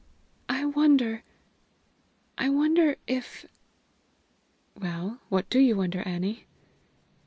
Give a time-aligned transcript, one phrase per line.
[0.49, 1.21] I wonder
[2.35, 3.45] I wonder, if"
[4.81, 6.47] "Well, what do you wonder, Annie?"